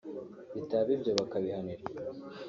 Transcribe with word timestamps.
bitaba 0.55 0.89
ibyo 0.95 1.11
bakabihanirwa 1.19 1.91